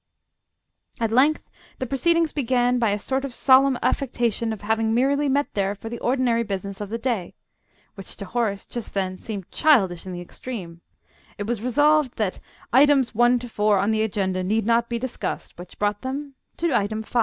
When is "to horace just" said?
8.17-8.95